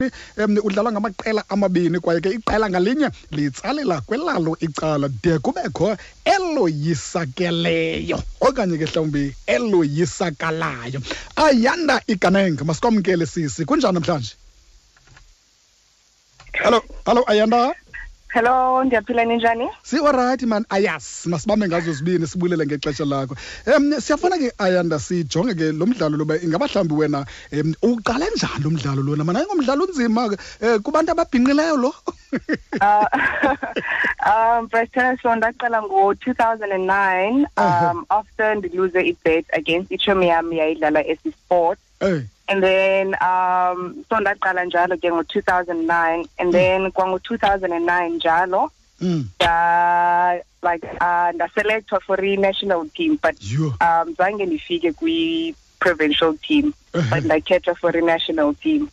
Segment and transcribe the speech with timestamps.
[0.00, 8.78] um udlala ngamaqela amabini kwaye ke iqela ngalinye litsalela kwelalo icala de kubekho eloyisakeleyo okanye
[8.78, 11.00] ke mhlawumbi eloyisakalayo.
[11.36, 13.64] Ayanda iganeng masikwamkele sisi.
[13.64, 14.34] Kunjani namhlanje?
[16.64, 17.74] Hallo hallo ayanda?
[18.32, 19.68] Hello, ndiyaphila ninjani?
[19.82, 20.64] siwarayithi man.
[20.68, 23.36] Ayas masibambe ngazo zibini sibulele ngexesha lakho.
[23.76, 28.62] Um siyafuna ke ayanda sijonge ke lo mdlalo loba ingaba mhlawumbi wena um uqale njani
[28.64, 29.24] lo mdlalo lona?
[29.24, 30.26] Mana ngomdlalo unzima
[30.62, 31.94] um kubantu ababhinqileyo lo.
[32.80, 33.04] Uh,
[34.30, 37.90] um, first tennis so ndaqala ngo-2009 Uh-huh.
[37.90, 41.78] um, after ndiluze ibet against ichomi yam yayidlala esi sport
[42.50, 50.84] and then um, so ndaqala njalo ke ngo-2009 and then kwango-2009 njalo mm, nda like
[51.00, 53.36] uh, ndaselectwa for i-national team but
[53.80, 58.90] um, zange ndifike kwi-provincial team but ndakhethwa for i-national team.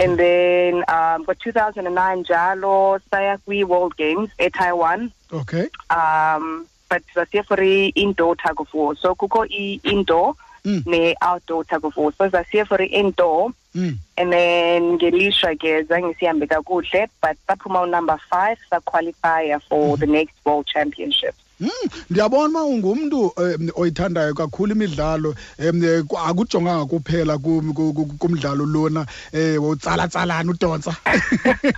[0.00, 5.68] And then um ngo-2009 njalo saya kwi-world games eTaiwan okay.
[5.90, 8.96] Um but sasiye for i-indoor tug of war.
[8.96, 10.34] So kukho i-indoor
[10.64, 10.82] Mm.
[10.86, 13.50] ne-outdoor tug of war so sasiye for i-indoor.
[13.74, 13.96] Mm.
[14.18, 20.34] and then ngelishwa ke zange sihambe kakuhle but saphuma unumber five saqualifya for the next
[20.44, 21.34] world championship.
[21.60, 21.68] Mm,
[22.10, 29.06] ndiyabona ungumntu um, oyithandayo kakhulu imidlalo eh, ku- akujonganga kuphela kum- ku- ku- kumdlalo lona
[29.32, 30.96] um utsalatsalana udontsa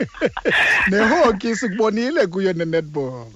[0.90, 3.26] nehoki sikubonile kuyo nenetball.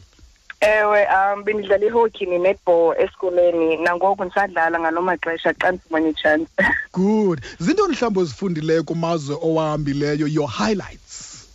[0.61, 6.51] Ewe um bendidlala ihockey ne-netball esikoleni nangoku ndisadlala maxesha xa ndifumana itshance
[6.93, 7.41] good.
[7.59, 11.47] Zintoni mhlawumbi ozifundileyo kumazwe owahambileyo your highlights?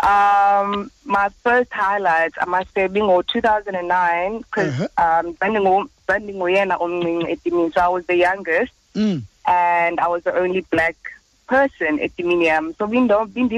[0.00, 5.26] Um, my first highlights, I must say, being 2009, because Uh-huh.
[5.26, 5.34] um,
[6.78, 9.22] Omning at Dimini, so I was the youngest, mm.
[9.46, 10.94] and I was the only black
[11.48, 12.76] person at Diminium.
[12.76, 13.56] So being the being the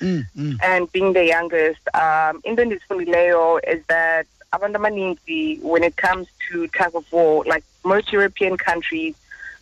[0.00, 0.58] Mm, mm.
[0.62, 6.26] and being the youngest, um, in the Leo is that abantu abaninzi, when it comes
[6.50, 9.14] to tug of war, like most European countries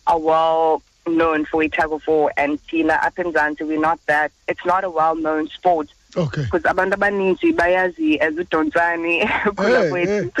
[0.07, 3.99] are well known for a tug of war, and Tina up in Zanzibar, we're not
[4.07, 4.31] that.
[4.47, 5.87] It's not a well known sport
[6.17, 6.43] okay.
[6.43, 9.25] Because abantu abaninzi bayazi as udontsane
[9.57, 10.31] khula kwethu.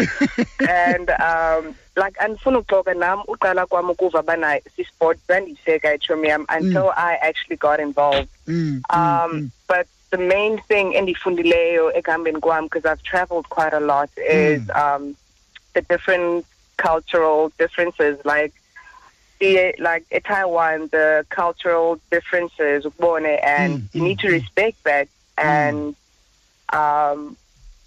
[0.69, 6.91] and um like andifuna uxoka nam uqala kwam ukuva bana sisport zandiyiseka etshomi yam until
[6.95, 8.29] i actually got involved.
[8.47, 9.51] Mm, mm, um mm.
[9.67, 15.15] but the main thing endiyifundileyo ekuhambeni kwam because i've traveled quite a lot is um
[15.73, 16.45] the different
[16.77, 18.53] cultural differences like
[19.39, 24.33] the like at Taiwan the cultural differences and Mm, you mm, need to mm.
[24.33, 25.07] respect that
[25.37, 25.95] and
[26.71, 27.37] um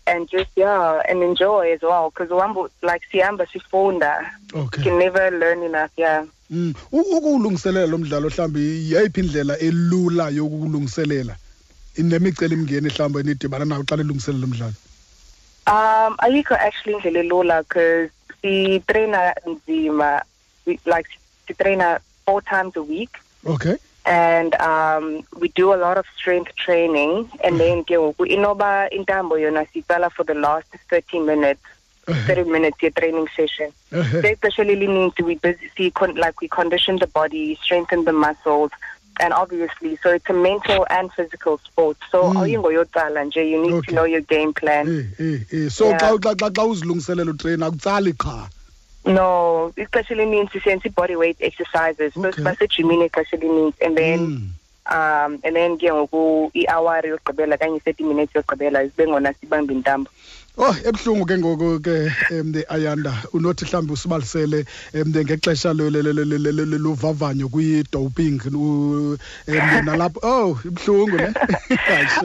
[0.07, 4.31] and just yeah and enjoy as well because one like siyamba sifunda.
[4.55, 4.83] You okay.
[4.83, 6.25] Can never learn enough yeah.
[6.51, 6.75] Mm.
[6.93, 11.37] U- ukuwulungiselela lo mdlalo mhlawumbi yeyiphi indlela elula yokuwulungiselela?
[11.97, 14.75] Inemiceli-mngeni mhlawumbi enidibana nayo xa nilungiselela lo mdlalo?
[15.67, 18.11] Um, ayikho actually indlela elula because
[18.43, 20.23] sitraina nzima
[20.67, 21.09] like
[21.47, 23.11] sitraina four times a week.
[23.45, 28.89] Okay and um, we do a lot of strength training and then ke ngoku inoba
[28.99, 31.61] intambo yona sitsala for the last 30 minutes
[32.07, 37.07] 30 minutes your training session so especially elininzi we busy see like we condition the
[37.09, 38.71] body strengthen the muscles
[39.21, 42.37] and obviously so it's a mental and physical sport so Mm.
[42.37, 43.87] awuyingoyotsala nje you need Okay.
[43.87, 45.69] to know your game plan Eh, eh, eh.
[45.71, 46.13] so Yeah.
[46.19, 48.49] xa xa uzilungiselela utreyina akutsali qha
[49.07, 52.13] No, ixesha elininzi siyenza i-body weight exercises.
[52.15, 52.33] So Okay.
[52.43, 54.49] siba sejimini ixesha elininzi and then Mm.
[54.87, 60.11] um and then ke ngoku i-hour yokugqibela kanye i-thirty minutes yokugqibela sibe ngona sibamba intambo.
[60.59, 61.97] Oh ebuhlungu ke ngoku ke
[62.33, 67.49] um ayanda unothi mhlawumbi usibalisele um ngexesha lo- lo- lo- lo- lo- lo- lo- lovavanyo
[67.49, 69.19] kwi-doping um
[69.85, 71.29] nalapho oh ibuhlungu ne.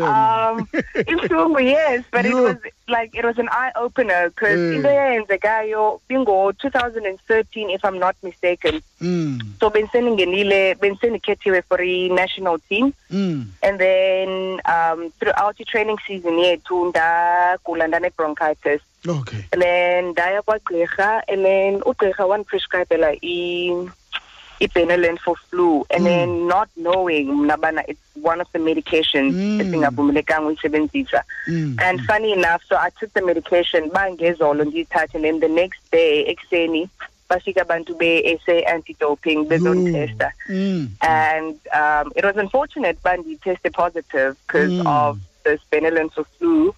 [0.01, 0.67] Um,
[1.11, 2.55] ibuhlungu yes, but it was
[2.87, 4.75] like it was an eye opener because Eh.
[4.75, 8.81] into eyenzekayo bingo 2013 if I'm not mistaken.
[9.01, 12.93] Mm, So benseningenile bensenikhethiwe for i-national team.
[13.11, 13.45] mm.
[13.63, 14.29] And then
[14.93, 18.81] um, throughout the training season yethu ndagula ndane-bronchitis.
[19.07, 23.71] okay And then ndaya kwagqirha and then ugqirha wandiprescribela i
[24.59, 26.05] i-Benylin for flu and Mm.
[26.05, 29.61] then not knowing mna bana it's one of the medications Mm.
[29.61, 32.05] esingavumelekanga uyisebenzisa Mm, and mm.
[32.05, 36.89] funny enough so i took the medication bangezolo ndiyithathe and then the next day ekuseni
[37.31, 44.35] bafika abantu be-sa anti-doping bezonditesta Mm, and um, it was unfortunate but he tested positive
[44.47, 44.87] because Mm.
[44.87, 46.75] of this Benylin for flu.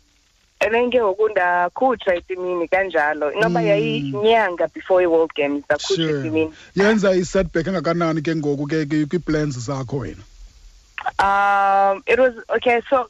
[0.62, 3.68] And then ke ngoku ndakhutshwa itimini kanjalo inoba Mm.
[3.68, 9.58] yayinyanga before i-world games ndakhutshwa sure itimini yenza i-setback engakanani ke ngoku ke ke kwi-plans
[9.68, 10.24] zakho wena
[11.20, 12.82] Um, it was okay.
[12.90, 13.10] So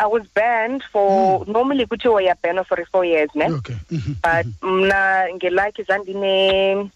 [0.00, 3.52] I was banned for normally kuthiwa uyabhena for four years, ne?
[3.52, 4.14] okay Mhm.
[4.22, 6.90] But mna ngelike zandine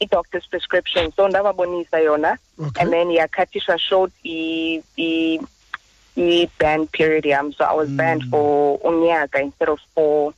[0.00, 5.38] i-doctor's prescription so ndababonisa yona okay and then yakhathishwa short i i
[6.16, 8.30] i-ban period yam so I was banned Mm.
[8.30, 10.34] for unyaka instead of four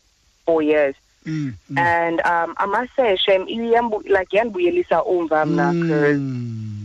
[0.46, 0.94] four years
[1.26, 1.78] Mm, mm.
[1.78, 6.20] and um I must say shem iyambu like yanibuyelisa umva mna because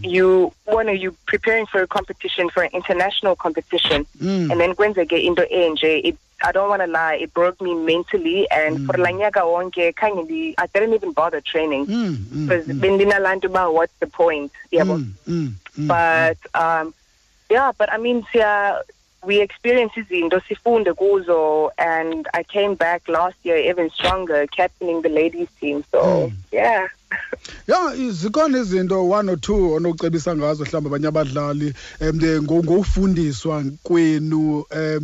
[0.06, 4.52] Mm, you when you preparing for a competition for an international competition mm.
[4.52, 8.48] and then kwenzeke into enje it I don't want to lie it broke me mentally
[8.52, 8.86] and Mm.
[8.86, 12.80] for lanyaka wonke khange I didn't even bother training Because Mm, mm, mm.
[12.82, 15.50] bendinalantu ba what's the point yabo Mm, mm,
[15.80, 16.94] mm, but um
[17.50, 18.82] yeah but I mean siya
[19.26, 25.10] we experience izinto sifunde kuzo and I came back last year even stronger captaining the
[25.10, 26.34] ladies team so Mm.
[26.52, 26.88] yeah
[27.68, 35.04] ya zikhona izinto one or two onocebisa ngazo mhlawumbi abanye abadlali um ngokufundiswa kwenu um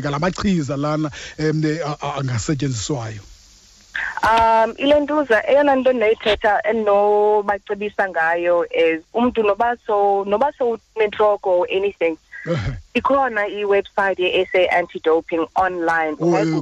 [0.00, 1.62] ngala machiza lana um
[2.18, 3.20] angasetyenziswayo
[4.22, 12.16] Um ilentuza eyona nto ndinayithetha endinobacebisa ngayo is umntu noba so noba sowunentloko or anything
[12.94, 16.16] ikhona iwebsite ye-SA anti-doping online.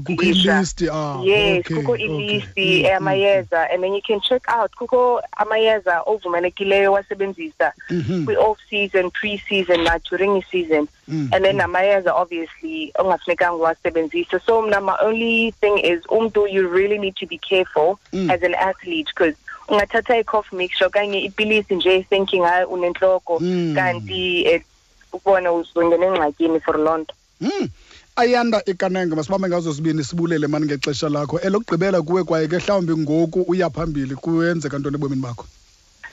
[0.09, 4.71] Ilist ah yes kukho ilisti Mm, and then you can check out.
[4.77, 11.59] Kukho amayeza ovumelekileyo wasebenzisa mhm, kwi-off season pre-season na during i-season mm, and then mm.
[11.59, 14.41] namayeza obviously ongafunekanga uwasebenzise.
[14.47, 18.31] So mna my only thing is umntu you really need to be careful Mm.
[18.31, 19.35] as an athlete because
[19.69, 23.39] ungathatha i-cough mixture okanye ipilisi nje thinking hayi unentloko.
[23.41, 23.75] Mm.
[23.75, 24.47] kanti
[25.15, 27.69] ukubona uzongena engxakini for loo nto Mm.
[28.17, 33.43] ayanda ikanenge masibambe ngazo sibini sibulele mani ngexesha lakho elokugqibela kuwe kwaye ke mhlawumbi ngoku
[33.49, 35.47] uya phambili kuyenzeka ntoni ebomini bakho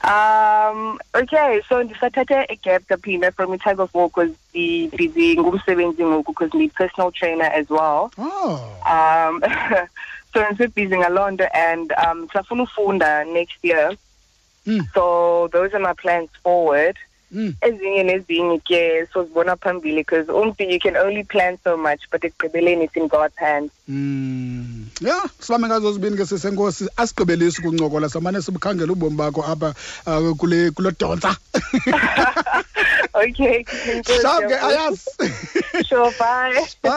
[0.03, 6.49] Um okay so ndisathathe a gap kaphina from i-tug of war because ngumsebenzi ngoku because
[6.57, 8.59] ndi personal trainer as well oh
[8.89, 9.41] um
[10.33, 13.93] so ndisebusy ngaloo nto and um safuna ufunda next year
[14.67, 14.85] Mm.
[14.93, 16.95] so those are my plans forward.
[17.61, 22.83] Ezinye nezinye ke sozibona phambili because umntu you can only plan so much but ekugqibeleni
[22.83, 23.71] it's in god's hands.
[23.87, 24.85] Mm.
[25.01, 29.73] ya sibambe ngazo zibini ke sisenkosi asigqibelisi ukuncokola samane sibukhangela ubomi bakho apha
[30.05, 31.35] uh, kule kulo donsa.
[33.13, 33.65] Okay
[34.21, 34.55] sharp ke
[35.83, 36.65] sure bye.
[36.81, 36.91] Bye.